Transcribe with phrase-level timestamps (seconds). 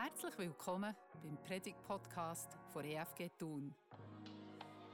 [0.00, 0.94] Herzlich willkommen
[1.24, 3.74] beim Predigt-Podcast von EFG Thun.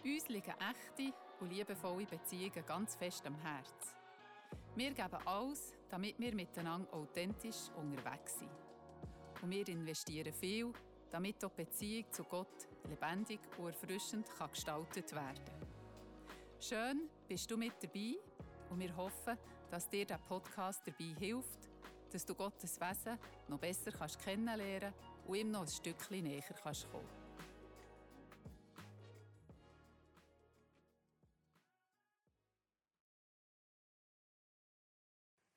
[0.02, 3.94] Uns liegen echte und liebevolle Beziehungen ganz fest am Herz.
[4.74, 8.50] Wir geben alles, damit wir miteinander authentisch unterwegs sind.
[9.42, 10.72] Und wir investieren viel,
[11.10, 15.68] damit die Beziehung zu Gott lebendig und erfrischend gestaltet werden kann.
[16.58, 18.14] Schön, bist du mit dabei
[18.70, 19.36] und wir hoffen,
[19.70, 21.63] dass dir der Podcast dabei hilft,
[22.14, 23.18] dass du Gottes Wesen
[23.48, 24.94] noch besser kannst kennenlernen
[25.26, 27.08] und ihm noch ein Stückchen näher kannst kommen.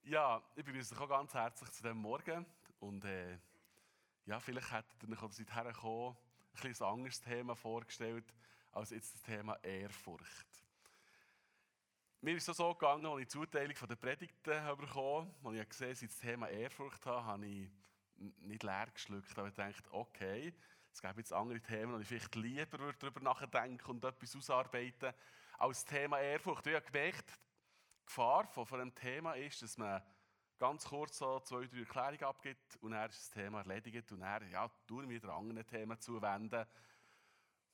[0.02, 2.44] Ja, ich begrüße euch auch ganz herzlich zu diesem Morgen.
[2.80, 3.38] Und äh,
[4.26, 6.18] ja, vielleicht hättet ihr euch seither gekommen,
[6.64, 8.34] ein, ein anderes Thema vorgestellt
[8.72, 10.67] als jetzt das Thema Ehrfurcht.
[12.20, 15.70] Mir ist es so gegangen, als ich die Zuteilung der Predigten bekommen habe, als ich
[15.70, 17.70] gesehen ich das Thema Ehrfurcht habe, habe ich
[18.40, 20.52] nicht leer geschluckt, aber ich dachte, okay,
[20.92, 25.14] es gibt jetzt andere Themen, und ich vielleicht lieber darüber nachdenken und etwas ausarbeiten
[25.60, 26.66] als das Thema Ehrfurcht.
[26.66, 30.02] Ich habe gemerkt, die Gefahr von, von einem Thema ist, dass man
[30.58, 34.50] ganz kurz so zwei, drei Erklärungen abgibt und dann ist das Thema erledigt und dann
[34.50, 36.66] ja, tun wir anderen Themen zuwenden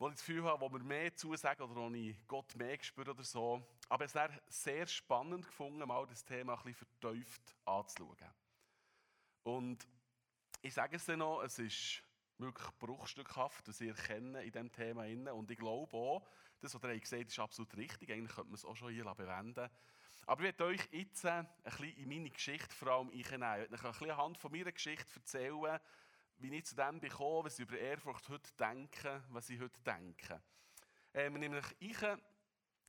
[0.04, 3.12] wo ich das Gefühl habe, wo wir mehr zusagen oder wo ich Gott mehr spüre
[3.12, 3.66] oder so.
[3.88, 8.18] Aber es wäre sehr spannend gefunden, mal das Thema ein bisschen vertieft anzuschauen.
[9.44, 9.88] Und
[10.62, 12.04] ich sage es dann noch, es ist
[12.38, 15.06] wirklich bruchstückhaft, was ich erkenne in diesem Thema.
[15.32, 16.28] Und ich glaube auch,
[16.60, 18.12] das, was ihr gesagt habt, ist absolut richtig.
[18.12, 19.70] Eigentlich könnte man es auch schon hier bewenden.
[20.26, 23.24] Aber ich werde euch jetzt ein bisschen in meine Geschichte vor allem einnehmen.
[23.24, 25.80] Ich werde euch ein bisschen anhand von meiner Geschichte erzählen,
[26.44, 30.42] wie ich zu dem bekomme, was ich über Ehrfurcht heute denke, was ich heute denke.
[31.14, 32.22] Ähm, nämlich ich, habe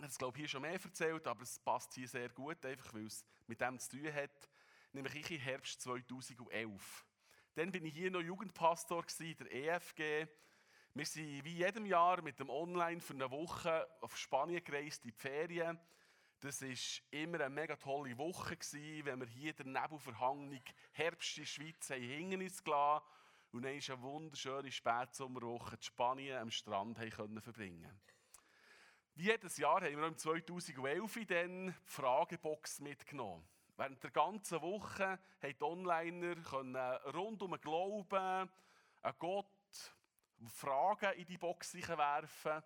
[0.01, 3.25] es glaube hier schon mehr erzählt, aber es passt hier sehr gut, einfach weil es
[3.47, 4.51] mit dem zu tun hat.
[4.93, 7.07] Nämlich ich im Herbst 2011.
[7.55, 10.27] Dann bin ich hier noch Jugendpastor der EFG.
[10.95, 15.13] Wir sind wie jedem Jahr mit dem Online für eine Woche auf Spanien gereist, in
[15.13, 15.79] die Ferien.
[16.41, 16.69] Das war
[17.13, 18.59] immer eine mega tolle Woche,
[19.05, 20.61] wenn wir hier der Nebelverhangung
[20.91, 23.05] Herbst in der Schweiz hinten uns gelassen
[23.55, 28.01] und dann eine wunderschöne Spätsommerwoche in Spanien am Strand können verbringen
[29.15, 33.47] Wie jedes Jahr haben wir im 2011 dann die Fragebox mitgenommen.
[33.77, 36.35] Während der ganzen Woche haben die Onliner
[37.15, 38.51] rund um den Glauben,
[39.03, 39.95] an Gott,
[40.49, 42.61] Fragen in die Box werfen.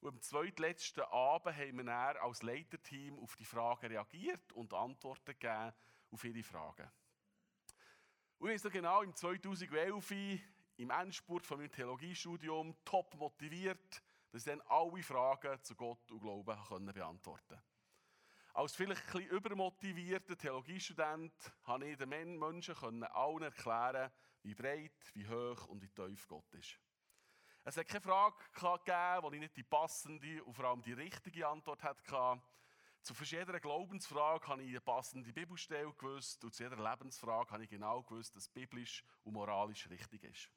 [0.00, 5.72] Und am zweitletzten Abend haben wir als Leiterteam auf die Fragen reagiert und Antworten gegeben
[6.10, 6.90] auf ihre Fragen.
[8.42, 10.10] Und ich so genau im 2011
[10.78, 16.18] im Endspurt von meinem Theologiestudium top motiviert, dass ich dann alle Fragen zu Gott und
[16.18, 17.62] Glauben können beantworten
[18.54, 21.32] Als vielleicht ein bisschen übermotivierter Theologiestudent
[21.62, 24.10] konnte ich den Menschen allen erklären,
[24.42, 26.80] wie breit, wie hoch und wie tief Gott ist.
[27.62, 31.46] Es hat keine Frage gegeben, wo ich nicht die passende und vor allem die richtige
[31.46, 32.42] Antwort hatte.
[33.02, 37.70] Zu jeder Glaubensfrage habe ich eine passende Bibelstelle gewusst und zu jeder Lebensfrage habe ich
[37.70, 40.48] genau gewusst, dass biblisch und moralisch richtig ist.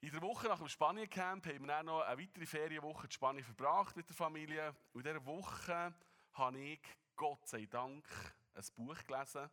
[0.00, 3.96] In der Woche nach dem Spanienscamp haben wir noch eine weitere Ferienwoche in Spanien verbracht
[3.96, 4.76] mit der Familie.
[4.92, 5.94] Und in dieser Woche
[6.34, 6.80] habe ich,
[7.16, 8.06] Gott sei Dank,
[8.54, 9.50] ein Buch gelesen,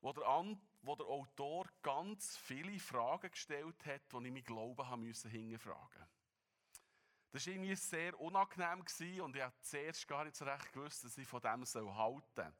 [0.00, 5.02] wo der, An wo der Autor ganz viele Fragen gestellt hat, die ich mein Glauben
[5.02, 6.08] hinterfragen
[7.30, 11.18] das war irgendwie sehr unangenehm und ich habe zuerst gar nicht so recht gewusst, dass
[11.18, 12.52] ich von dem halten soll.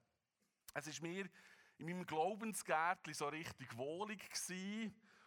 [0.75, 1.29] Es war mir
[1.79, 4.21] in meinem Glaubensgärtchen so richtig wohlig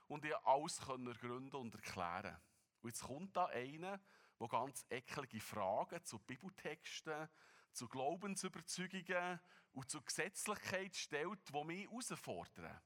[0.08, 2.38] und ich alles ergründen und erklären.
[2.82, 4.00] Und jetzt kommt da einer,
[4.40, 7.30] der ganz eklige Fragen zu Bibeltexten,
[7.72, 9.40] zu Glaubensüberzeugungen
[9.72, 12.82] und zur Gesetzlichkeit stellt, die mich herausfordern.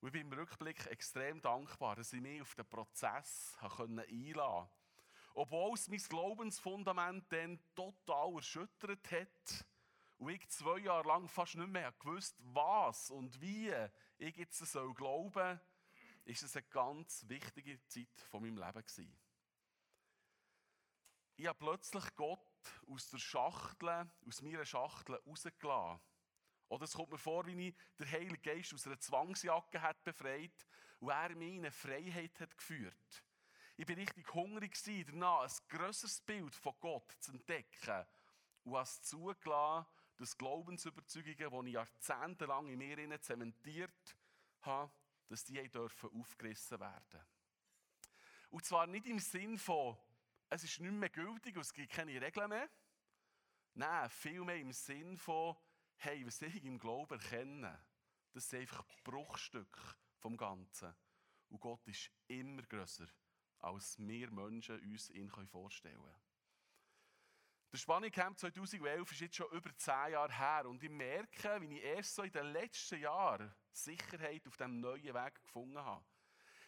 [0.00, 4.81] Und ich bin im Rückblick extrem dankbar, dass ich mich auf den Prozess einladen konnte
[5.34, 9.66] obwohl es mein Glaubensfundament dann total erschüttert hat
[10.18, 13.72] und ich zwei Jahre lang fast nicht mehr gewusst, was und wie
[14.18, 15.60] ich jetzt soll glauben soll,
[16.24, 19.18] ist es eine ganz wichtige Zeit von meinem Leben gewesen.
[21.36, 22.40] Ich habe plötzlich Gott
[22.86, 26.00] aus der Schachtel, aus meiner Schachtel rausgelassen.
[26.68, 30.66] Oder es kommt mir vor, wie ich der Heilige Geist aus einer Zwangsjacke hat befreit
[31.00, 33.24] und er mich in eine Freiheit hat geführt.
[33.82, 38.06] Ich bin richtig hungrig danach, ein grösseres Bild von Gott zu entdecken.
[38.62, 44.16] Und habe es zugelassen, dass Glaubensüberzeugungen, die ich jahrzehntelang in mir zementiert
[44.60, 44.92] habe,
[45.26, 47.26] dass die dürfen aufgerissen werden.
[48.50, 49.98] Und zwar nicht im Sinn von,
[50.48, 52.70] es ist nicht mehr gültig und es gibt keine Regeln mehr.
[53.74, 55.56] Nein, vielmehr im Sinn von,
[55.96, 57.84] hey, was ich im Glauben erkenne,
[58.32, 59.80] das sind einfach Bruchstücke
[60.18, 60.94] vom Ganzen.
[61.48, 63.08] Und Gott ist immer grösser,
[63.62, 66.32] als wir Menschen uns ihn vorstellen können.
[67.72, 71.84] Der Spanningcamp 2011 ist jetzt schon über zehn Jahre her und ich merke, wie ich
[71.84, 76.04] erst so in den letzten Jahren Sicherheit auf diesem neuen Weg gefunden habe.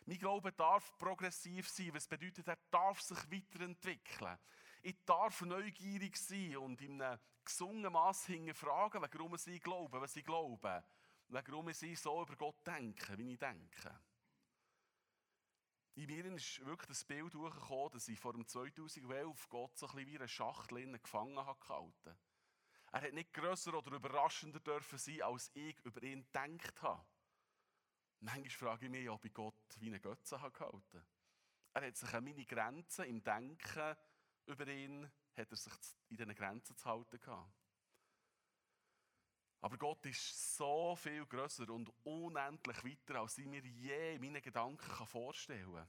[0.07, 4.39] Mein Glaube darf progressiv sein, was bedeutet, er darf sich weiterentwickeln.
[4.83, 10.25] Ich darf neugierig sein und in einem gesungenen Mass hinterfragen, warum ich glaube, was ich
[10.25, 10.85] glaube.
[11.29, 13.99] Warum ich so über Gott denke, wie ich denke.
[15.97, 20.07] In mir ist wirklich das Bild durchgekommen, dass ich vor dem 2011 Gott so ein
[20.07, 22.17] wie eine Schachtel gefangen habe
[22.91, 27.07] Er hat nicht grösser oder überraschender dürfen sein, als ich über ihn gedacht habe.
[28.19, 31.07] Manchmal frage ich mich, ob ich Gott wie eine Götze habe gehalten
[31.75, 33.97] Er hat sich an meine Grenzen im Denken
[34.47, 35.05] über ihn,
[35.37, 35.73] hat er sich
[36.09, 37.64] in diesen Grenzen zu halten gehabt.
[39.65, 45.07] Aber Gott ist so viel größer und unendlich weiter, als ich mir je meine Gedanken
[45.07, 45.89] vorstellen kann.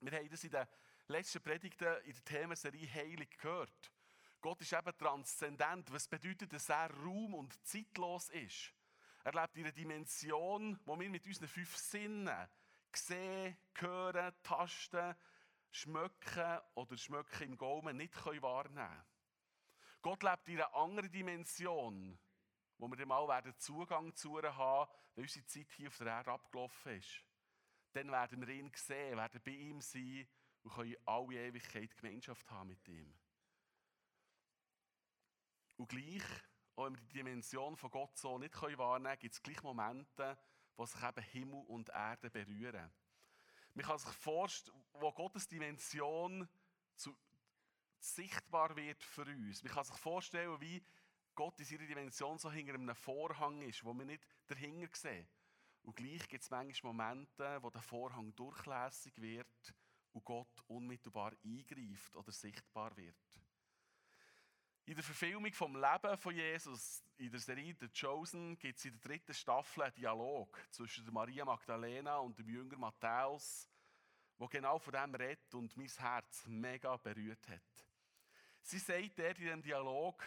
[0.00, 0.66] Wir haben das in den
[1.08, 3.92] letzten Predigten in der Themenserie Heilig gehört.
[4.40, 5.92] Gott ist eben transzendent.
[5.92, 8.72] Was bedeutet, dass er raum- und zeitlos ist?
[9.22, 12.48] Er lebt in einer Dimension, wo wir mit unseren fünf Sinnen
[12.90, 15.14] sehen, hören, tasten,
[15.72, 19.04] schmecken oder schmecken im Gaumen nicht wahrnehmen können.
[20.00, 22.18] Gott lebt in einer anderen Dimension,
[22.84, 26.08] wo wir dann mal werden Zugang zu ihr haben, wenn unsere Zeit hier auf der
[26.08, 27.24] Erde abgelaufen ist.
[27.94, 30.28] Dann werden wir ihn sehen, werden bei ihm sein
[30.62, 33.16] und können alle Ewigkeit Gemeinschaft haben mit ihm.
[35.78, 36.22] Und gleich,
[36.76, 40.36] auch wenn wir die Dimension von Gott so nicht wahrnehmen können, gibt es gleich Momente,
[40.76, 42.92] wo sich eben Himmel und Erde berühren.
[43.72, 46.46] Man kann sich vorstellen, wo Gottes Dimension
[46.96, 47.16] zu,
[47.98, 49.62] sichtbar wird für uns.
[49.62, 50.84] Man kann sich vorstellen, wie
[51.34, 55.26] Gott in seiner Dimension so hinter einem Vorhang ist, wo wir nicht dahinter sehen.
[55.82, 59.74] Und gleich gibt es manchmal Momente, wo der Vorhang durchlässig wird
[60.12, 63.16] und Gott unmittelbar eingreift oder sichtbar wird.
[64.86, 68.92] In der Verfilmung vom Leben von Jesus, in der Serie The Chosen, gibt es in
[68.92, 73.68] der dritten Staffel einen Dialog zwischen Maria Magdalena und dem Jünger Matthäus,
[74.36, 77.62] wo genau von dem redet und mein Herz mega berührt hat.
[78.60, 80.22] Sie sagt dort in dem Dialog,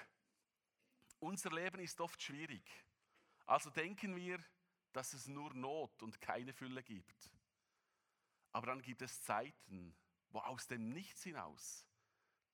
[1.20, 2.64] unser Leben ist oft schwierig.
[3.46, 4.44] Also denken wir,
[4.94, 7.32] dass es nur Not und keine Fülle gibt.
[8.52, 9.96] Aber dann gibt es Zeiten,
[10.30, 11.86] wo aus dem Nichts hinaus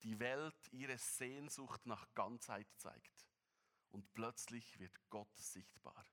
[0.04, 3.28] die Welt ihre Sehnsucht nach Ganzheit zeigt.
[3.92, 6.06] Und plötzlich wird Gott sichtbar.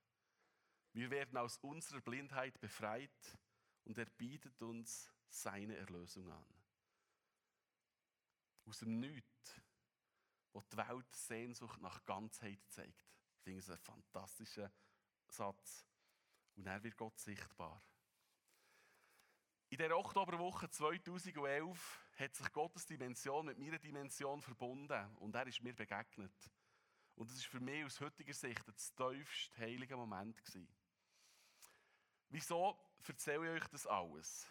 [0.93, 3.38] Wir werden aus unserer Blindheit befreit
[3.85, 6.47] und er bietet uns seine Erlösung an.
[8.67, 9.61] Aus dem Nichts
[10.52, 13.17] wo die Welt Sehnsucht nach Ganzheit zeigt.
[13.37, 14.70] Ich finde es einen fantastischen
[15.29, 15.87] Satz.
[16.56, 17.82] Und er wird Gott sichtbar.
[19.70, 25.62] In der Oktoberwoche 2011 hat sich Gottes Dimension mit meiner Dimension verbunden und er ist
[25.62, 26.50] mir begegnet.
[27.14, 30.69] Und das ist für mich aus heutiger Sicht das tiefste heilige Moment gewesen.
[32.31, 32.76] Wieso
[33.06, 34.49] erzähle ich euch das alles?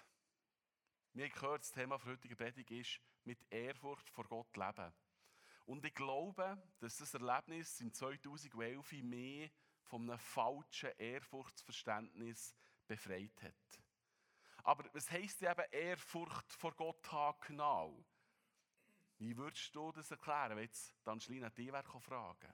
[1.15, 4.93] Haben gehört, das Thema für heutige Predigt ist, mit Ehrfurcht vor Gott leben.
[5.69, 9.51] Und ich glaube, dass das Erlebnis im 2011 mehr
[9.83, 12.55] von einem falschen Ehrfurchtsverständnis
[12.87, 13.83] befreit hat.
[14.63, 18.03] Aber was heisst eben Ehrfurcht vor Gott haben genau?
[19.19, 22.53] Wie würdest du das erklären, wenn jetzt Angelina dich fragen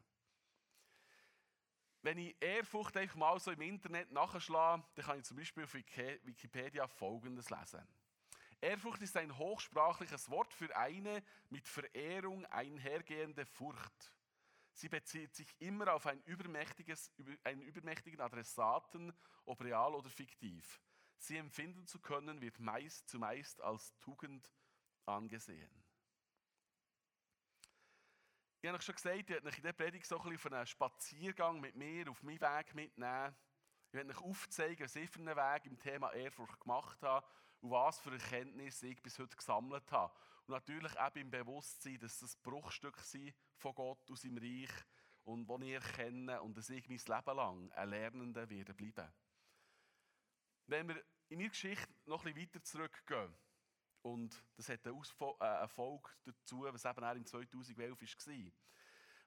[2.01, 5.73] Wenn ich Ehrfurcht einfach mal so im Internet nachschlage, dann kann ich zum Beispiel auf
[5.73, 7.87] Wikipedia Folgendes lesen.
[8.61, 14.13] Ehrfurcht ist ein hochsprachliches Wort für eine mit Verehrung einhergehende Furcht.
[14.73, 16.21] Sie bezieht sich immer auf ein
[17.43, 19.13] einen übermächtigen Adressaten,
[19.45, 20.81] ob real oder fiktiv.
[21.17, 24.51] Sie empfinden zu können, wird meist zumeist als Tugend
[25.05, 25.83] angesehen.
[28.61, 30.53] Ich habe euch schon gesagt, ich werde euch in der Predigt so ein bisschen auf
[30.53, 33.35] einen Spaziergang mit mir auf meinen Weg mitnehmen.
[33.87, 37.25] Ich werde euch aufzeigen, was ich für einen Weg im Thema Ehrfurcht gemacht habe
[37.65, 40.13] und was für Erkenntnisse ich bis heute gesammelt habe.
[40.45, 44.69] Und natürlich auch im Bewusstsein, dass das Bruchstück sind von Gott aus seinem Reich
[45.23, 49.11] und das ich erkenne und dass ich mein Leben lang ein Lernender werde bleiben.
[50.67, 53.35] Wenn wir in meiner Geschichte noch ein bisschen weiter zurückgehen,
[54.03, 55.01] und das hat eine
[55.39, 58.51] äh, Folge dazu, was eben auch im 2011 war,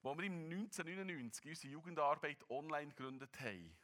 [0.02, 3.76] wo wir im 1999 unsere Jugendarbeit online gegründet haben,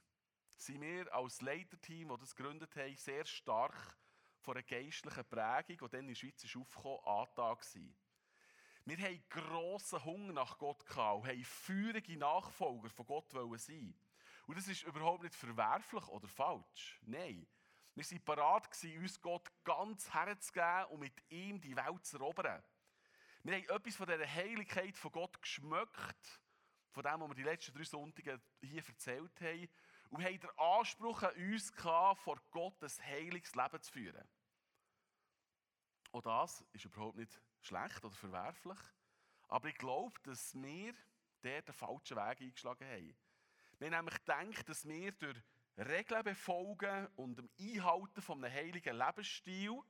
[0.56, 3.98] sind wir als Leiterteam, das das gegründet haben, sehr stark
[4.44, 7.94] von einer geistlichen Prägung, die dann in der Schweiz ist aufgekommen, Antag sein.
[8.84, 13.94] Wir hatten grossen Hunger nach Gott und haben feurige Nachfolger von Gott sein.
[14.46, 17.00] Und das ist überhaupt nicht verwerflich oder falsch.
[17.06, 17.46] Nein.
[17.94, 22.62] Wir waren parat, uns Gott ganz herzugeben und mit ihm die Welt zu erobern.
[23.44, 26.40] Wir haben etwas von dieser Heiligkeit von Gott geschmeckt,
[26.90, 29.68] von dem, was wir die letzten drei Sonntage hier erzählt haben,
[30.10, 34.28] und haben den Anspruch an uns gehabt, vor Gott ein heiliges Leben zu führen.
[36.12, 38.78] Und das ist überhaupt nicht schlecht oder verwerflich.
[39.48, 40.94] Aber ich glaube, dass wir
[41.42, 43.16] der den falschen Weg eingeschlagen haben.
[43.78, 45.36] Wir haben nämlich gedacht, dass wir durch
[45.76, 49.82] Regeln befolgen und dem Einhalten von einem heiligen Lebensstil,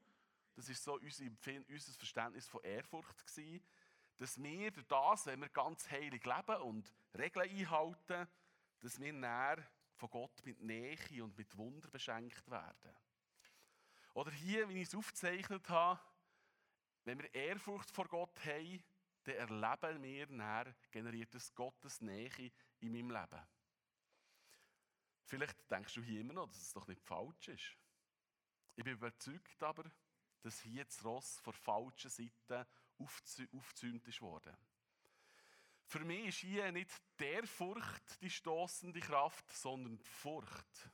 [0.56, 1.24] das ist so unser,
[1.68, 3.64] unser Verständnis von Ehrfurcht gewesen,
[4.16, 8.28] dass wir durch das, wenn wir ganz heilig leben und Regeln einhalten,
[8.80, 12.96] dass wir näher von Gott mit Nähe und mit Wunder beschenkt werden.
[14.14, 16.00] Oder hier, wie ich es aufgezeichnet habe,
[17.04, 18.82] wenn wir Ehrfurcht vor Gott haben,
[19.24, 23.46] dann erleben wir näher generiertes Gottes Nähe in meinem Leben.
[25.24, 27.76] Vielleicht denkst du hier immer noch, dass es doch nicht falsch ist.
[28.76, 29.84] Ich bin überzeugt aber,
[30.42, 32.66] dass hier das Ross von falschen Seite
[32.98, 34.56] aufgezäumt ist worden.
[35.86, 40.90] Für mich ist hier nicht der Furcht die stoßende Kraft, sondern die Furcht.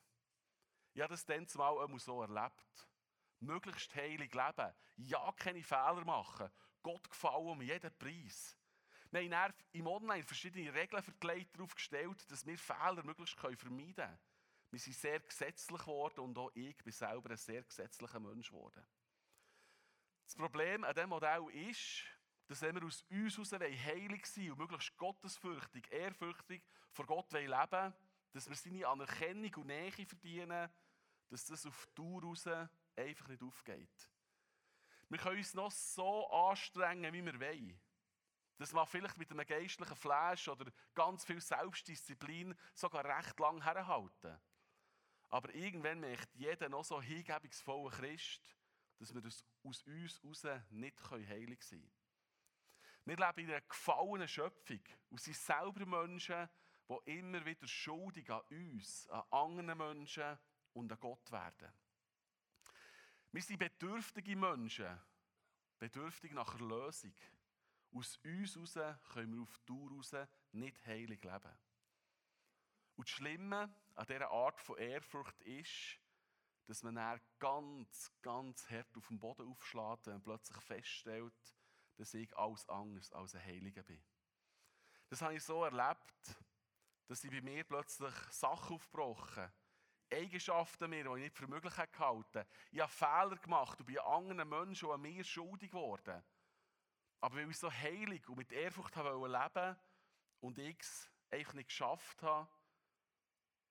[0.93, 2.89] Ich habe das dann zumal auch so erlebt.
[3.39, 6.51] Möglichst heilig leben, ja keine Fehler machen,
[6.83, 8.57] Gott gefallen um jeden Preis.
[9.11, 13.95] Wir haben im Online verschiedene Regeln für die Leiter aufgestellt, dass wir Fehler möglichst vermeiden
[13.95, 14.19] können.
[14.71, 18.87] Wir sind sehr gesetzlich geworden und auch ich bin selber ein sehr gesetzlicher Mensch geworden.
[20.25, 22.05] Das Problem an diesem Modell ist,
[22.51, 27.53] dass wenn wir aus uns heraus heilig sein und möglichst gottesfürchtig, ehrfürchtig vor Gott leben
[27.53, 27.95] wollen,
[28.33, 30.69] dass wir seine Anerkennung und Nähe verdienen,
[31.29, 32.49] dass das auf Dauer raus
[32.97, 34.11] einfach nicht aufgeht.
[35.09, 37.81] Wir können uns noch so anstrengen, wie wir wollen.
[38.59, 44.41] Das mag vielleicht mit einem geistlichen Flash oder ganz viel Selbstdisziplin sogar recht lang herhalten.
[45.29, 48.43] Aber irgendwann möchte jeder noch so hingebungsvoller Christ,
[48.99, 52.00] dass wir das aus uns heraus nicht heilig sein können.
[53.05, 54.81] Wir leben in einer gefallenen Schöpfung
[55.11, 56.49] und sind selber Menschen,
[56.89, 60.39] die immer wieder schuldig an uns, an anderen Menschen
[60.73, 61.73] und an Gott werden.
[63.33, 65.01] Wir sind bedürftige Menschen,
[65.79, 67.15] bedürftig nach Erlösung.
[67.93, 70.15] Aus uns heraus können wir auf Dauer raus
[70.53, 71.59] nicht heilig leben.
[72.97, 75.99] Und das Schlimme an dieser Art von Ehrfurcht ist,
[76.67, 81.57] dass man dann ganz, ganz hart auf den Boden aufschlägt, wenn man plötzlich feststellt,
[82.01, 84.03] dass ich alles anderes als ein Heiliger bin.
[85.11, 86.39] Das habe ich so erlebt,
[87.07, 89.53] dass ich bei mir plötzlich Sachen aufgebrochen
[90.11, 94.49] Eigenschaften mir, die ich nicht für möglich gehalten Ich habe Fehler gemacht und bei anderen
[94.49, 96.25] Menschen an mir schuldig geworden.
[97.21, 99.79] Aber weil ich so heilig und mit Ehrfurcht leben wollte
[100.41, 102.49] und ich es einfach nicht geschafft habe,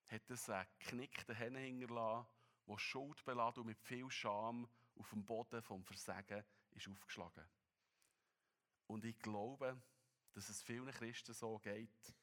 [0.06, 2.28] hat es einen geknickten Hände hinterlassen,
[2.64, 7.44] der schuldbeladen und mit viel Scham auf dem Boden vom Versagen ist aufgeschlagen.
[8.90, 9.80] Und ich glaube,
[10.32, 12.14] dass es vielen Christen so geht,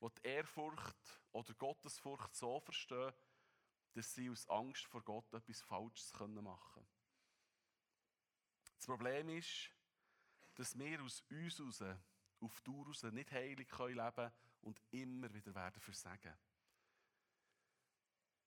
[0.00, 3.12] die die Ehrfurcht oder Gottesfurcht so verstehen,
[3.92, 6.34] dass sie aus Angst vor Gott etwas Falsches machen
[6.74, 6.88] können.
[8.78, 9.70] Das Problem ist,
[10.56, 11.96] dass wir aus uns heraus,
[12.40, 14.32] auf Dauer heraus nicht heilig leben können
[14.62, 16.36] und immer wieder werden versagen.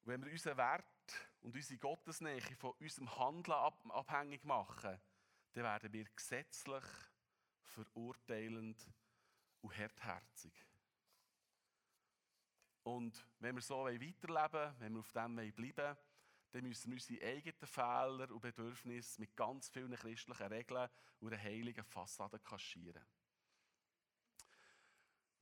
[0.04, 3.58] wenn wir unseren Wert und unsere Gottesnähe von unserem Handeln
[3.92, 5.00] abhängig machen,
[5.54, 6.84] dann werden wir gesetzlich,
[7.72, 8.78] verurteilend
[9.62, 10.54] und hartherzig.
[12.84, 15.98] Und wenn wir so weiterleben wollen, wenn wir auf dem bleiben wollen,
[16.52, 21.42] dann müssen wir unsere eigenen Fehler und Bedürfnisse mit ganz vielen christlichen Regeln und einer
[21.42, 23.06] heiligen Fassade kaschieren.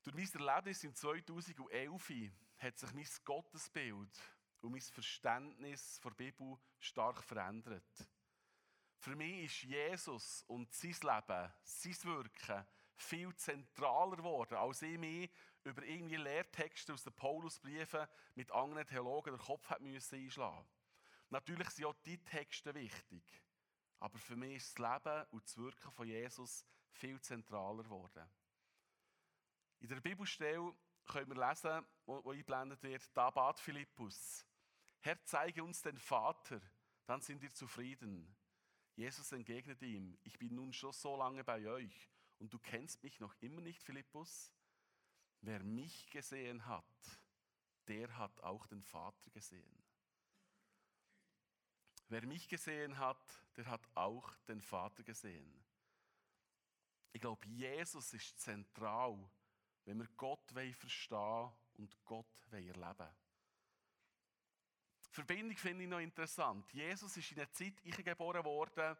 [0.03, 4.21] Durch mein Erlebnis im 2011 hat sich mein Gottesbild
[4.61, 8.07] und mein Verständnis der Bibel stark verändert.
[8.99, 12.65] Für mich ist Jesus und sein Leben, sein Wirken
[12.97, 15.31] viel zentraler geworden, als ich mich
[15.63, 20.67] über irgendwie Lehrtexte aus den Paulusbriefen mit anderen Theologen den Kopf einschlagen
[21.29, 23.23] Natürlich sind auch diese Texte wichtig,
[23.99, 28.29] aber für mich ist das Leben und das Wirken von Jesus viel zentraler geworden.
[29.79, 30.73] In der Bibelstelle
[31.05, 34.45] können wir lesen, wo eingeblendet wird, da bat Philippus,
[35.01, 36.59] Herr, zeige uns den Vater,
[37.05, 38.35] dann sind wir zufrieden.
[38.99, 43.17] Jesus entgegnete ihm, ich bin nun schon so lange bei euch und du kennst mich
[43.21, 44.53] noch immer nicht, Philippus?
[45.39, 46.83] Wer mich gesehen hat,
[47.87, 49.81] der hat auch den Vater gesehen.
[52.09, 55.63] Wer mich gesehen hat, der hat auch den Vater gesehen.
[57.13, 59.17] Ich glaube, Jesus ist zentral,
[59.85, 63.15] wenn wir Gott verstehen und Gott erleben
[65.09, 66.71] Verbindung finde ich noch interessant.
[66.71, 68.97] Jesus ist in einer Zeit geboren worden,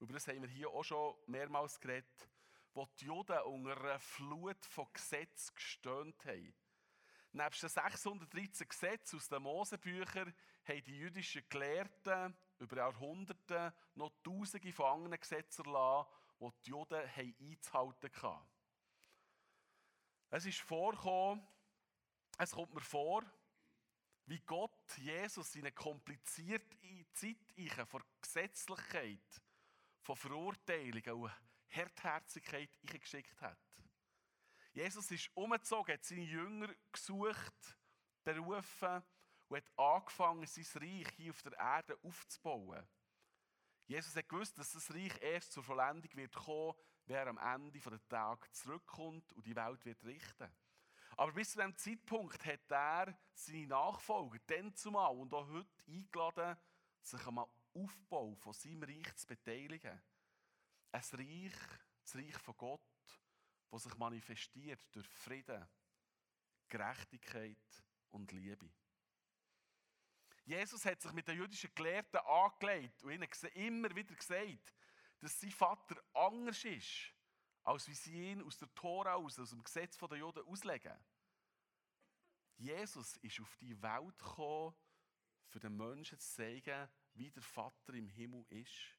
[0.00, 2.28] über das haben wir hier auch schon mehrmals geredet,
[2.72, 6.54] wo die Juden unter einer Flut von Gesetzen gestöhnt haben.
[7.32, 10.34] Neben den 613 Gesetzen aus den Mosebüchern
[10.64, 17.10] haben die jüdischen Gelehrten über Jahrhunderte noch tausende von anderen Gesetzen erlassen, die die Juden
[17.16, 18.46] einzuhalten hatten.
[20.30, 21.46] Es ist vorgekommen,
[22.38, 23.22] es kommt mir vor,
[24.26, 26.76] wie Gott Jesus in eine komplizierte
[27.12, 29.42] Zeit von Gesetzlichkeit,
[30.02, 31.32] von Verurteilungen und
[31.70, 33.58] Hartherzigkeit geschickt hat.
[34.72, 37.76] Jesus ist umgezogen, hat seine Jünger gesucht,
[38.24, 39.02] berufen
[39.48, 42.86] und hat angefangen, sein Reich hier auf der Erde aufzubauen.
[43.86, 46.74] Jesus hat gewusst, dass das Reich erst zur Vollendung wird kommen,
[47.06, 50.50] wer am Ende der Tag zurückkommt und die Welt wird richten.
[51.16, 56.56] Aber bis zu diesem Zeitpunkt hat er seine Nachfolger, dann zumal und auch heute eingeladen,
[57.00, 60.00] sich am Aufbau von seinem Reich zu beteiligen.
[60.92, 61.52] Ein Reich,
[62.02, 62.80] das Reich von Gott,
[63.70, 65.68] das sich manifestiert durch Frieden,
[66.68, 68.70] Gerechtigkeit und Liebe.
[70.44, 74.74] Jesus hat sich mit den jüdischen Gelehrten angelegt und ihnen immer wieder gesagt,
[75.20, 77.14] dass sein Vater anders ist,
[77.64, 80.96] als wie sie ihn aus der Tora aus, aus dem Gesetz der Juden auslegen.
[82.56, 84.74] Jesus ist auf die Welt gekommen,
[85.48, 88.98] für den Menschen zu zeigen, wie der Vater im Himmel ist.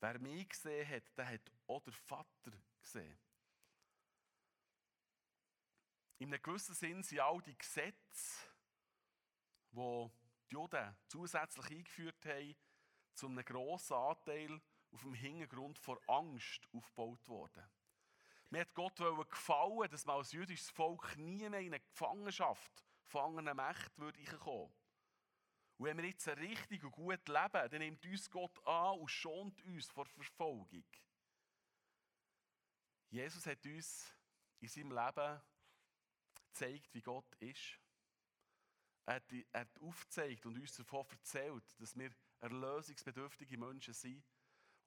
[0.00, 3.18] Wer mich gesehen hat, der hat auch den Vater gesehen.
[6.18, 8.48] In einem gewissen Sinn sind all die Gesetze,
[9.70, 10.10] die
[10.50, 12.56] die Juden zusätzlich eingeführt haben,
[13.14, 17.64] zu einem grossen Anteil auf dem Hintergrund von Angst aufgebaut worden.
[18.50, 23.38] Mir hat Gott gefallen, dass man als jüdisches Volk nie mehr in eine Gefangenschaft von
[23.38, 24.72] anderen Mächten würde kommen.
[25.76, 29.62] Und wenn wir jetzt richtig und gut leben, dann nimmt uns Gott an und schont
[29.64, 30.84] uns vor Verfolgung.
[33.10, 34.12] Jesus hat uns
[34.60, 35.40] in seinem Leben
[36.34, 37.78] gezeigt, wie Gott ist.
[39.06, 44.24] Er hat, er hat aufgezeigt und uns davon erzählt, dass wir erlösungsbedürftige Menschen sind,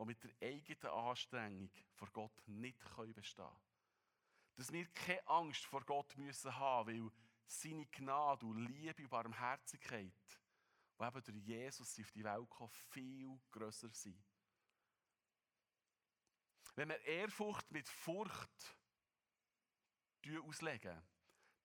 [0.01, 3.55] die mit der eigenen Anstrengung vor Gott nicht bestehen können.
[4.55, 7.11] Dass wir keine Angst vor Gott müssen haben weil
[7.47, 10.13] seine Gnade und Liebe und Barmherzigkeit,
[10.99, 14.23] die eben durch Jesus auf die Welt kommen, viel grösser sind.
[16.75, 18.77] Wenn wir Ehrfurcht mit Furcht
[20.43, 21.01] auslegen,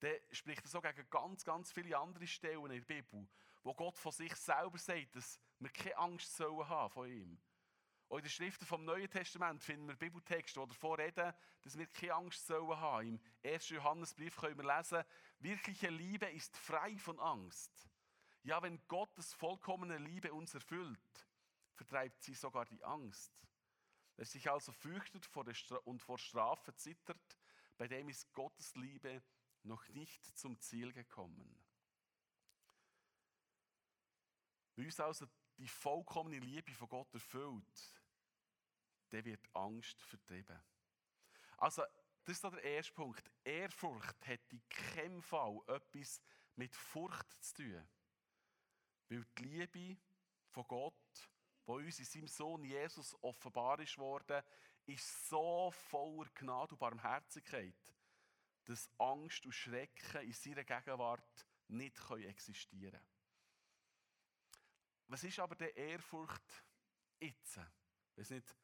[0.01, 3.29] dann spricht er so gegen ganz, ganz viele andere Stellen in der Bibel,
[3.63, 7.41] wo Gott von sich selber sagt, dass wir keine Angst sollen haben von ihm.
[8.09, 11.87] Auch in den Schriften vom Neuen Testament finden wir Bibeltexte, die davor reden, dass wir
[11.89, 13.21] keine Angst sollen haben.
[13.43, 13.69] Im 1.
[13.71, 15.03] Johannesbrief können wir lesen,
[15.41, 17.89] wirkliche Liebe ist frei von Angst.
[18.45, 21.29] Ja, wenn Gottes vollkommene Liebe uns erfüllt,
[21.75, 23.33] vertreibt sie sogar die Angst.
[24.15, 25.29] Wer sich also fürchtet
[25.85, 27.39] und vor Strafe zittert,
[27.77, 29.23] bei dem ist Gottes Liebe
[29.65, 31.61] noch nicht zum Ziel gekommen.
[34.77, 35.27] Wie uns also
[35.59, 37.96] die vollkommene Liebe von Gott erfüllt,
[39.13, 40.61] der wird Angst vertrieben.
[41.59, 41.83] Also,
[42.25, 43.31] das ist der erste Punkt.
[43.45, 46.21] Ehrfurcht hat in keinem Fall etwas
[46.57, 47.89] mit Furcht zu tun.
[49.09, 50.01] Weil die Liebe
[50.49, 51.31] von Gott,
[51.67, 54.43] die uns in seinem Sohn Jesus offenbar ist worden,
[54.87, 57.95] ist so voller Gnade und Barmherzigkeit,
[58.65, 63.07] dass Angst und Schrecken in seiner Gegenwart nicht existieren können.
[65.09, 66.65] Was ist aber der Ehrfurcht
[67.21, 67.57] jetzt?
[67.57, 68.57] Wenn es nicht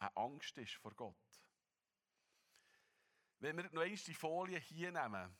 [0.00, 1.16] eine Angst ist vor Gott.
[3.38, 5.36] Wenn wir noch einmal die Folie hier nehmen,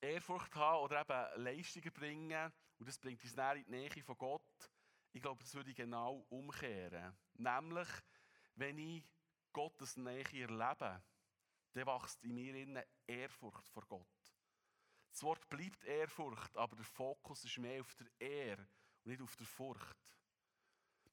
[0.00, 4.18] Ehrfurcht haben oder eben Leistungen bringen, und das bringt uns näher in die Nähe von
[4.18, 4.70] Gott,
[5.12, 7.16] ich glaube, das würde ich genau umkehren.
[7.34, 7.88] Nämlich,
[8.56, 9.04] wenn ich
[9.52, 11.02] Gottes Nähe erlebe,
[11.72, 14.08] dann wächst in mir eine Ehrfurcht vor Gott.
[15.12, 19.36] Das Wort bleibt Ehrfurcht, aber der Fokus ist mehr auf der Ehr und nicht auf
[19.36, 20.13] der Furcht.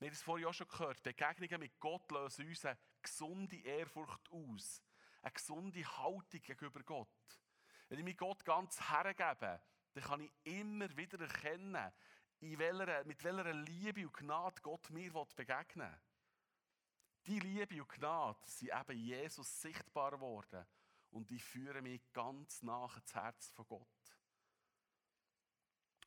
[0.01, 4.31] Wir haben es vorhin auch schon gehört, Begegnungen mit Gott lösen uns eine gesunde Ehrfurcht
[4.31, 4.81] aus.
[5.21, 7.39] Eine gesunde Haltung gegenüber Gott.
[7.87, 9.61] Wenn ich mich Gott ganz hergebe,
[9.93, 11.93] dann kann ich immer wieder erkennen,
[12.39, 16.01] welcher, mit welcher Liebe und Gnade Gott mir begegnen will.
[17.27, 20.65] Die Liebe und Gnade sind eben Jesus sichtbar geworden
[21.11, 24.17] und die führen mich ganz nach ins Herz von Gott.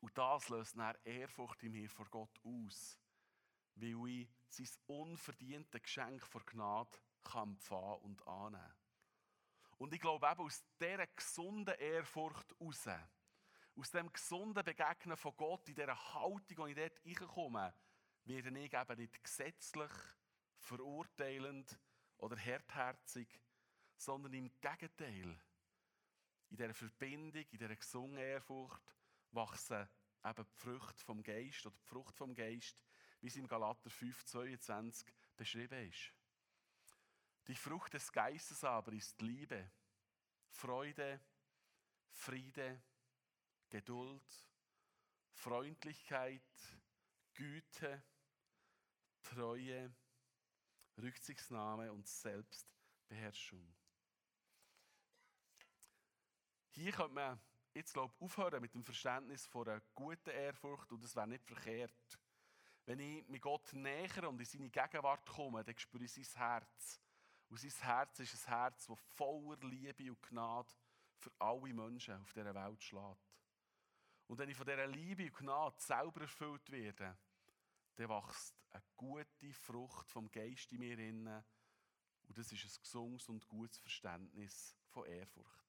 [0.00, 2.98] Und das löst dann Ehrfurcht in mir vor Gott aus,
[3.77, 8.75] weil ich sein unverdientes Geschenk vor Gnade kann empfangen und annehmen
[9.79, 12.89] Und ich glaube eben aus dieser gesunden Ehrfurcht heraus,
[13.77, 17.75] aus dem gesunden Begegnen von Gott, in dieser Haltung, wo ich dort reinkomme,
[18.25, 19.91] werde ich eben nicht gesetzlich,
[20.59, 21.79] verurteilend
[22.19, 23.41] oder hartherzig,
[23.97, 25.41] sondern im Gegenteil.
[26.51, 28.95] In dieser Verbindung, in dieser gesungenen Ehrfurcht
[29.33, 29.89] wachsen
[30.25, 32.83] eben die Frucht vom Geist oder die Frucht vom Geist,
[33.25, 36.13] wie es im Galater 5, 22 beschrieben ist.
[37.47, 39.71] Die Frucht des Geistes aber ist Liebe,
[40.51, 41.19] Freude,
[42.11, 42.83] Friede,
[43.71, 44.51] Geduld,
[45.33, 46.43] Freundlichkeit,
[47.33, 48.03] Güte,
[49.23, 49.91] Treue,
[50.99, 53.75] Rücksichtnahme und Selbstbeherrschung.
[56.73, 57.41] Hier könnte man
[57.73, 62.19] jetzt glaube aufhören mit dem Verständnis von einer guten Ehrfurcht und das wäre nicht verkehrt.
[62.87, 67.01] Wenn ich mit Gott näher und in seine Gegenwart komme, dann spüre ich sein Herz.
[67.49, 70.68] Und sein Herz ist ein Herz, das voller Liebe und Gnade
[71.16, 73.35] für alle Menschen auf dieser Welt schlägt.
[74.27, 77.16] Und wenn ich von dieser Liebe und Gnade selber erfüllt werde,
[77.97, 81.44] dann wächst eine gute Frucht vom Geist in mir inne.
[82.27, 85.64] Und das ist ein gesundes und gutes Verständnis von Ehrfurcht.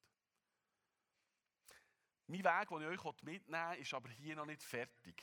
[2.28, 5.22] Mein Weg, den ich euch mitnehmen will, ist aber hier noch nicht fertig.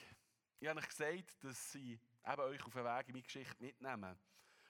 [0.62, 4.16] Ich habe euch gesagt, dass ich eben euch auf den Weg in meine Geschichte mitnehme.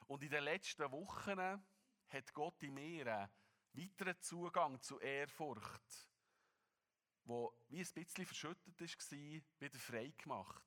[0.06, 3.30] Und in den letzten Wochen hat Gott in mir einen
[3.74, 6.08] weiteren Zugang zu Ehrfurcht,
[7.24, 10.64] wo wie ein bisschen verschüttet war, wieder frei gemacht.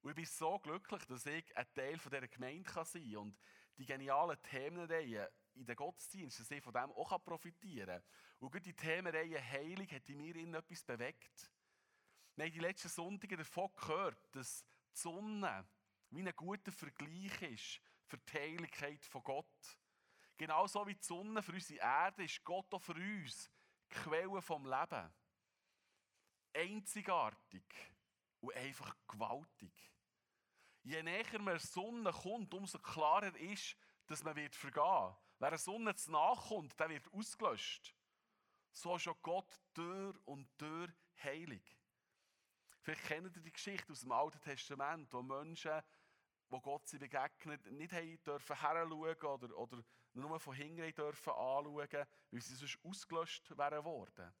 [0.00, 3.38] Und ich bin so glücklich, dass ich ein Teil dieser Gemeinde sein kann und
[3.76, 8.02] die genialen Themenreihen in den Gottesdiensten, dass ich von dem auch profitieren kann.
[8.40, 11.52] Und gerade die Themenreihe Heilung hat in mir etwas bewegt.
[12.38, 15.66] Wir haben die letzten Sonntage davon gehört, dass die Sonne
[16.10, 19.78] wie ein guter Vergleich ist für die Heiligkeit von Gott.
[20.36, 23.50] Genauso wie die Sonne für unsere Erde ist Gott auch für uns
[23.90, 25.12] die Quelle vom Leben.
[26.54, 27.64] Einzigartig
[28.38, 29.92] und einfach gewaltig.
[30.84, 35.16] Je näher man der Sonne kommt, umso klarer ist, dass man wird vergehen.
[35.40, 37.96] Wer der Sonne zu nachkommt, der wird ausgelöscht.
[38.70, 40.86] So ist auch Gott Tür und Tür
[41.20, 41.78] heilig.
[42.88, 45.82] Vielleicht kennt ihr die Geschichte aus dem Alten Testament, wo Menschen,
[46.48, 52.06] wo Gott sie begegnet, nicht haben dürfen heranschauen oder, oder nur von hinten dürfen anschauen,
[52.30, 54.32] weil sie sonst ausgelöscht wären worden.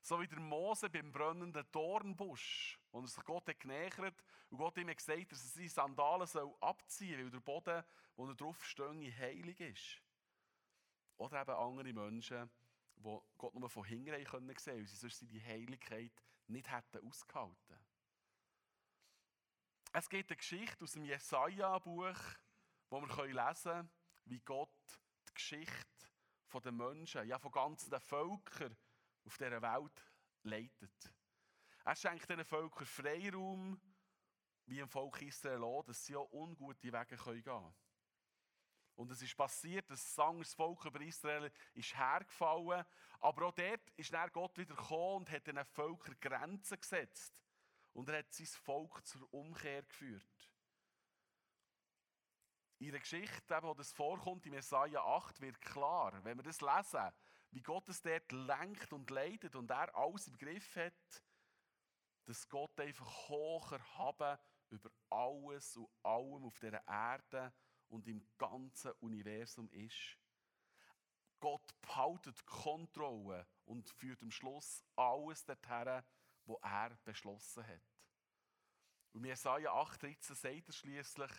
[0.00, 4.78] So wie der Mose beim brennenden Dornbusch, wo er sich Gott hat genähert und Gott
[4.78, 7.84] ihm gesagt dass er seine Sandalen abziehen soll, weil der Boden,
[8.16, 10.02] wo er drauf stehe, heilig ist.
[11.18, 12.50] Oder eben andere Menschen,
[12.96, 17.78] die Gott nur von hinten sehen können, weil sie sonst die Heiligkeit nicht hätten ausgehalten.
[19.92, 22.16] Es gibt eine Geschichte aus dem Jesaja-Buch,
[22.88, 23.90] wo wir lesen können,
[24.24, 24.70] wie Gott
[25.28, 25.86] die Geschichte
[26.62, 28.76] der Menschen, ja von ganzen Völkern
[29.24, 30.04] auf dieser Welt
[30.42, 31.14] leitet.
[31.84, 33.80] Er schenkt diesen Völkern Freiraum,
[34.66, 37.74] wie im Volk Israel auch, dass sie auch ungute Wege gehen können.
[38.94, 42.84] Und es ist passiert, dass das Volk über Israel ist hergefallen.
[43.20, 47.34] Aber auch dort ist dann Gott wieder gekommen und hat den Völkern Grenzen gesetzt.
[47.92, 50.50] Und er hat sein Volk zur Umkehr geführt.
[52.78, 57.12] In der Geschichte, wo das vorkommt, in Jesaja 8, wird klar, wenn wir das lesen,
[57.52, 61.22] wie Gott es dort lenkt und leitet und er alles im Griff hat,
[62.24, 64.38] dass Gott einfach hoch erhaben
[64.70, 67.52] über alles und allem auf dieser Erde
[67.92, 70.18] und im ganzen Universum ist.
[71.40, 76.02] Gott behaltet Kontrolle und führt am Schluss alles dorthin,
[76.44, 77.82] wo er beschlossen hat.
[79.12, 81.30] Und Jesaja 8,13 sagt er schließlich: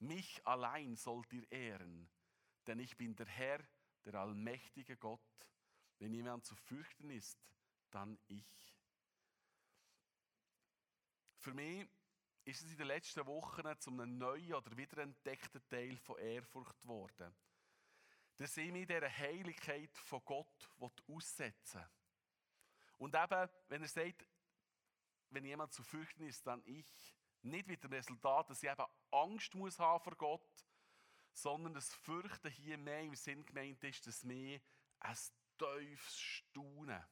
[0.00, 2.10] Mich allein sollt ihr ehren,
[2.66, 3.64] denn ich bin der Herr,
[4.04, 5.20] der allmächtige Gott.
[5.98, 7.38] Wenn jemand zu fürchten ist,
[7.90, 8.74] dann ich.
[11.36, 11.86] Für mich
[12.44, 17.34] ist es in den letzten Wochen zu einem neuen oder wiederentdeckten Teil von Ehrfurcht geworden.
[18.36, 20.68] Dass ich mich dieser Heiligkeit von Gott
[21.08, 21.84] aussetzen.
[22.98, 24.26] Und eben, wenn er sagt,
[25.30, 29.54] wenn jemand zu fürchten ist, dann ich, nicht mit dem Resultat, dass ich eben Angst
[29.54, 30.66] muss haben vor Gott,
[31.32, 34.60] sondern das Fürchten hier mehr im Sinn gemeint ist, dass mir
[35.00, 35.16] ein
[35.56, 37.02] tiefes Staunen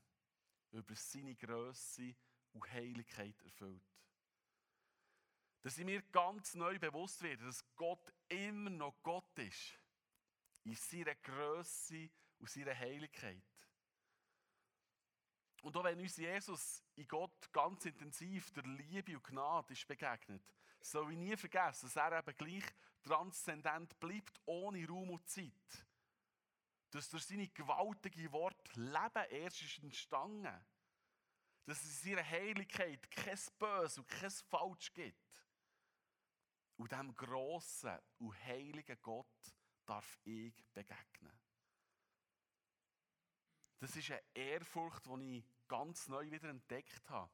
[0.73, 2.15] über seine Größe
[2.53, 3.83] und Heiligkeit erfüllt.
[5.63, 9.79] Dass ich mir ganz neu bewusst werde, dass Gott immer noch Gott ist.
[10.65, 13.43] In seiner Größe und seiner Heiligkeit.
[15.63, 20.43] Und auch wenn uns Jesus in Gott ganz intensiv der Liebe und Gnade ist begegnet,
[20.81, 22.65] soll ich nie vergessen, dass er eben gleich
[23.03, 25.89] transzendent bleibt, ohne Raum und Zeit
[26.91, 30.65] dass durch seine gewaltige Wort Leben erst ist entstanden.
[31.67, 35.45] dass es in seiner Heiligkeit kein Böse und kein Falsch gibt.
[36.79, 39.27] Und diesem grossen und heiligen Gott
[39.85, 41.39] darf ich begegnen.
[43.81, 47.31] Das ist eine Ehrfurcht, die ich ganz neu wieder entdeckt habe.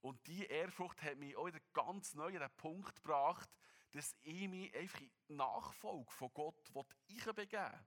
[0.00, 3.48] Und diese Ehrfurcht hat mich auch wieder ganz neu an den Punkt gebracht,
[3.92, 7.86] dass ich mich einfach in Nachfolge von Gott begeben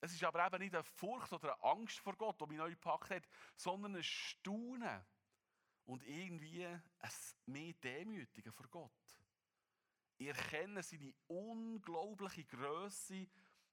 [0.00, 2.70] Es ist aber eben nicht eine Furcht oder eine Angst vor Gott, die mich neu
[2.70, 5.04] gepackt hat, sondern ein Staunen
[5.84, 6.82] und irgendwie ein
[7.46, 9.05] mehr Demütigen vor Gott.
[10.18, 13.26] Ich erkenne seine unglaubliche Größe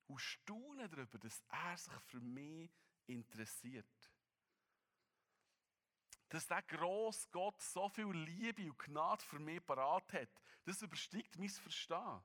[0.08, 2.70] und staune darüber, dass er sich für mich
[3.08, 3.86] interessiert.
[6.28, 10.30] Dass der grosse Gott so viel Liebe und Gnade für mich parat hat,
[10.66, 12.22] das übersteigt mein Verstehen.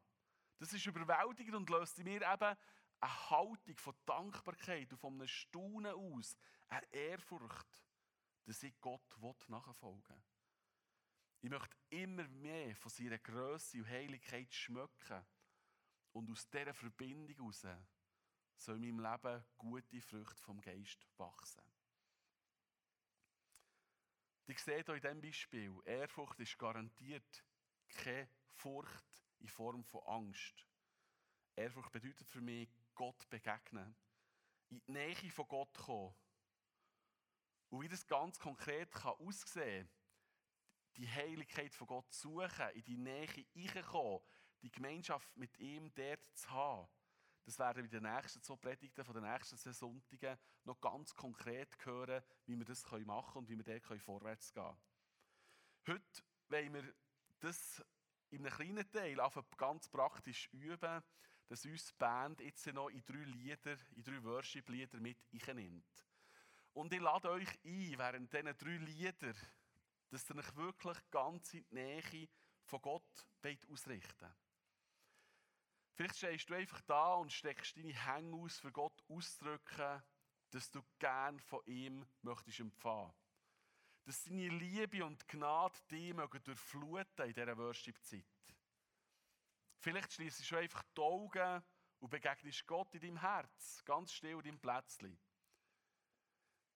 [0.58, 2.56] Das ist überwältigend und löst in mir eben
[3.00, 6.36] eine Haltung von Dankbarkeit und von einem Staunen aus,
[6.68, 7.84] eine Ehrfurcht,
[8.44, 10.37] dass ich Gott nachfolgen will.
[11.40, 15.24] Ich möchte immer mehr von seiner Größe und Heiligkeit schmücken.
[16.12, 17.66] Und aus dieser Verbindung heraus
[18.56, 21.62] soll in meinem Leben gute Früchte vom Geist wachsen.
[24.46, 27.44] Ihr seht hier in diesem Beispiel, Ehrfurcht ist garantiert
[27.88, 30.66] keine Furcht in Form von Angst.
[31.54, 33.94] Ehrfurcht bedeutet für mich, Gott begegnen,
[34.70, 36.14] in die Nähe von Gott kommen.
[37.68, 39.97] Und wie das ganz konkret kann aussehen kann,
[40.98, 44.20] die Heiligkeit von Gott suchen, in die Nähe reinkommen,
[44.62, 46.88] die Gemeinschaft mit ihm dort zu haben.
[47.44, 51.14] Das werden wir in den nächsten zwei Predigten von den nächsten zwei Sonntagen noch ganz
[51.14, 54.64] konkret hören, wie wir das machen können und wie wir dort vorwärts gehen
[55.84, 55.98] können.
[55.98, 56.94] Heute wollen wir
[57.40, 57.82] das
[58.30, 59.16] in einem kleinen Teil
[59.56, 61.02] ganz praktisch üben,
[61.46, 66.04] dass uns die Band jetzt noch in drei Lieder, in drei Worship-Lieder mit einnimmt.
[66.74, 69.32] Und ich lade euch ein, während diesen drei Lieder
[70.10, 72.28] dass ihr euch wirklich ganz in die Nähe
[72.64, 73.26] von Gott
[73.70, 74.34] ausrichten
[75.98, 80.00] Vielleicht stehst du einfach da und steckst deine Hände aus, für Gott auszudrücken,
[80.50, 83.12] dass du gern von ihm möchtest empfangen.
[84.04, 88.24] Dass seine Liebe und Gnade dich mögen durchfluten in dieser Worship-Zeit.
[89.80, 91.64] Vielleicht schließt du einfach die Augen
[91.98, 95.18] und begegnest Gott in deinem Herz, ganz still in deinem Plätzchen.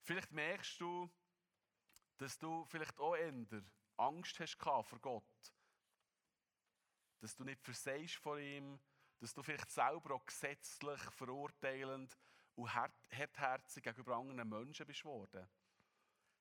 [0.03, 1.09] Vielleicht merkst du,
[2.19, 3.33] dass du vielleicht auch eher
[3.97, 5.55] Angst hast vor Gott.
[7.21, 8.81] Dass du nicht versagst vor ihm,
[9.19, 12.19] dass du vielleicht selber auch gesetzlich, verurteilend
[12.57, 15.49] und hartherzig gegenüber anderen Menschen bist worden.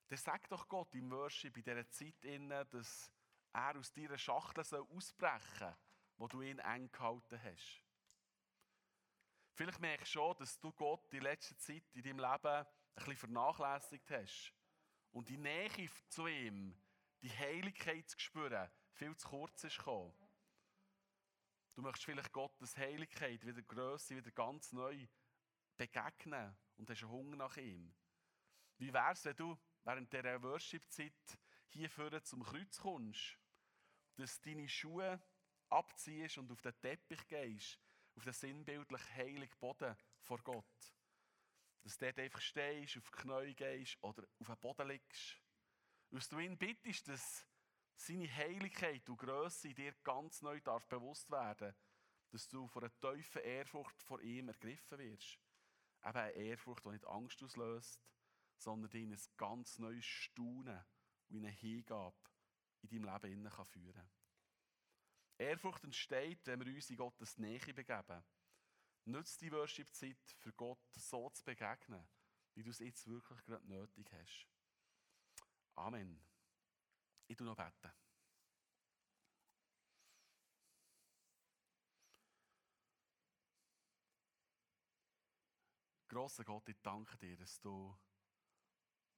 [0.08, 2.24] Dann sag doch Gott im Worship in dieser Zeit,
[2.72, 3.10] dass
[3.52, 5.76] er aus deiner Schachtel ausbrechen soll,
[6.16, 7.82] wo du ihn eng gehalten hast.
[9.54, 13.16] Vielleicht merkst du schon, dass du Gott die letzte Zeit in deinem Leben ein bisschen
[13.16, 14.54] vernachlässigt hast
[15.12, 16.74] und die Nähe zu ihm,
[17.22, 20.12] die Heiligkeit zu spüren, viel zu kurz ist gekommen.
[21.74, 25.06] Du möchtest vielleicht Gottes Heiligkeit, wieder Größe, wieder ganz neu
[25.76, 27.94] begegnen und hast einen Hunger nach ihm.
[28.78, 33.38] Wie wäre es, wenn du während dieser Worship-Zeit hier vorne zum Kreuz kommst,
[34.16, 35.20] dass du deine Schuhe
[35.68, 37.78] abziehst und auf den Teppich gehst,
[38.16, 40.71] auf den sinnbildlich heiligen Boden vor Gott
[41.82, 45.38] dass du dort einfach stehst, auf die Knie gehst oder auf den Boden liegst.
[46.10, 47.46] Dass du ihn bittest, dass
[47.96, 51.74] seine Heiligkeit und Größe dir ganz neu darf bewusst werden
[52.32, 55.38] dass du von einer tiefen Ehrfurcht vor ihm ergriffen wirst.
[56.02, 58.02] Eben eine Ehrfurcht, die nicht Angst auslöst,
[58.56, 60.82] sondern die in ein ganz neues Staunen
[61.28, 62.16] und eine Hingabe
[62.80, 64.10] in deinem Leben führen kann.
[65.38, 68.24] Ehrfurcht entsteht, wenn wir uns in Gottes Nähe begeben.
[69.04, 72.06] Nutze die Worship-Zeit für Gott so zu begegnen,
[72.54, 74.46] wie du es jetzt wirklich gerade nötig hast.
[75.74, 76.22] Amen.
[77.26, 77.92] Ich tu noch beten.
[86.08, 87.98] Grosser Gott, ich danke dir, dass du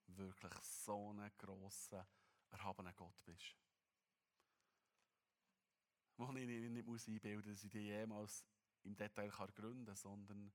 [0.07, 2.09] wirklich so ein grosser,
[2.51, 3.57] erhabener Gott bist.
[6.16, 8.44] Wo ich nicht einbilden dass ich dich jemals
[8.85, 10.53] im Detail kann gründen kann, sondern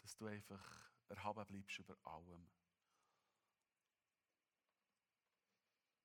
[0.00, 2.48] dass du einfach erhaben bleibst über allem.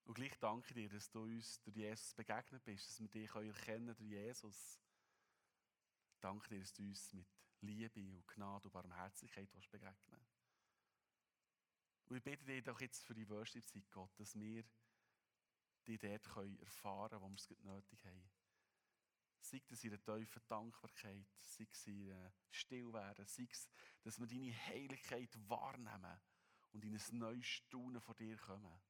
[0.06, 3.96] Und gleich danke dir, dass du uns durch Jesus begegnet bist, dass wir dich erkennen
[3.96, 4.80] durch Jesus.
[6.20, 7.28] Danke dir, dass du uns mit
[7.62, 10.28] Liebe und Gnade und Barmherzigkeit begegnen
[12.06, 14.66] Und ich bitte dich doch jetzt für die Worship-Zeit, Gott, dass wir
[15.88, 16.28] die dort
[16.62, 18.33] erfahren können, wo wir es nötig haben.
[19.44, 23.68] Sei es in der tiefen Dankbarkeit, sei es in Stillwerden, sei es,
[24.02, 26.22] dass wir deine Heiligkeit wahrnehmen
[26.72, 28.82] und in ein neues Staunen vor dir kommen.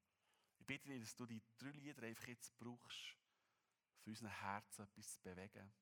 [0.59, 3.17] Ich bitte dich, dass du die drei Lieder einfach jetzt brauchst,
[4.03, 5.73] für unseren Herzen etwas zu bewegen.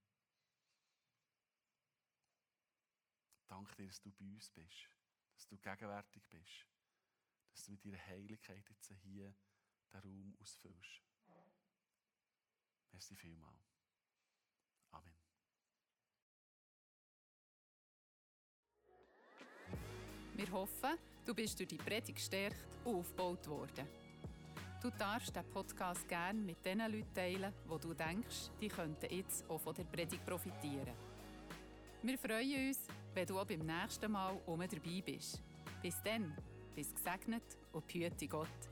[3.47, 4.89] Danke dir, dass du bei uns bist,
[5.35, 6.65] dass du gegenwärtig bist,
[7.51, 9.35] dass du mit deiner Heiligkeit jetzt hier
[9.91, 11.01] den Raum ausfüllst.
[12.93, 13.70] Merci vielmals.
[20.41, 23.85] Wir hoffen, du bist durch die Predigt gestärkt und aufgebaut worden.
[24.81, 29.47] Du darfst den Podcast gerne mit den Leuten teilen, wo du denkst, die könnten jetzt
[29.47, 30.95] auch von der Predigt profitieren.
[32.01, 32.79] Wir freuen uns,
[33.13, 35.43] wenn du auch beim nächsten Mal um dabei bist.
[35.79, 36.35] Bis dann,
[36.73, 38.70] bis gesegnet und behüte Gott.